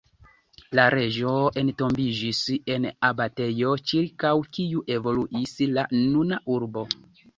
[0.77, 2.39] La reĝo entombiĝis
[2.77, 6.89] en abatejo ĉirkaŭ kiu evoluis la nuna urbo.